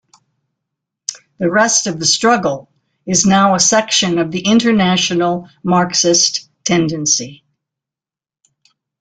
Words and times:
The 1.37 1.51
rest 1.51 1.85
of 1.85 1.99
The 1.99 2.07
Struggle 2.07 2.71
is 3.05 3.23
now 3.27 3.53
a 3.53 3.59
section 3.59 4.17
of 4.17 4.31
the 4.31 4.39
International 4.39 5.47
Marxist 5.61 6.49
Tendency. 6.63 7.43